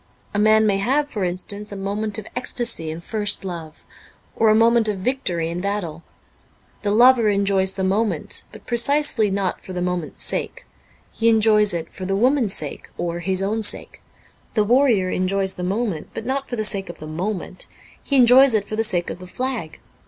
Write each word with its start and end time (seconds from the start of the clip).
A 0.33 0.39
man 0.39 0.65
may 0.65 0.77
have, 0.77 1.11
for 1.11 1.23
instance, 1.23 1.71
a 1.71 1.75
moment 1.75 2.17
of 2.17 2.25
ecstasy 2.35 2.89
in 2.89 3.01
first 3.01 3.45
love, 3.45 3.85
or 4.35 4.49
a 4.49 4.55
moment 4.55 4.87
of 4.87 4.97
victory 4.97 5.47
in 5.47 5.61
battle. 5.61 6.01
The 6.81 6.89
lover 6.89 7.29
enjoys 7.29 7.73
the 7.73 7.83
moment, 7.83 8.43
but 8.51 8.65
precisely 8.65 9.29
not 9.29 9.61
for 9.61 9.73
the 9.73 9.79
moment's 9.83 10.23
sake. 10.23 10.65
He 11.11 11.29
enjoys 11.29 11.71
it 11.71 11.93
for 11.93 12.05
the 12.05 12.15
woman's 12.15 12.55
sake, 12.55 12.89
or 12.97 13.19
his 13.19 13.43
own 13.43 13.61
sake. 13.61 14.01
The 14.55 14.63
warrior 14.63 15.11
enjoys 15.11 15.53
the 15.53 15.63
moment, 15.63 16.09
but 16.15 16.25
not 16.25 16.49
for 16.49 16.55
the 16.55 16.63
sake 16.65 16.89
of 16.89 16.97
the 16.97 17.05
moment; 17.05 17.67
he 18.01 18.15
enjoys 18.15 18.55
it 18.55 18.67
for 18.67 18.75
the 18.75 18.83
sake 18.83 19.11
of 19.11 19.19
the 19.19 19.27
flag. 19.27 19.79